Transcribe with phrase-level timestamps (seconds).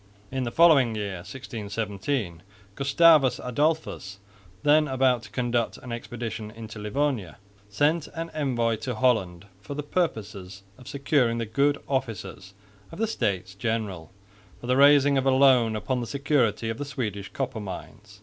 [0.31, 2.41] In the following year, 1617,
[2.73, 4.17] Gustavus Adolphus,
[4.63, 7.37] then about to conduct an expedition into Livonia,
[7.69, 12.55] sent an envoy to Holland for the purpose of securing the good offices
[12.91, 14.11] of the States General
[14.59, 18.19] for the raising of a loan upon the security of the Swedish copper mines.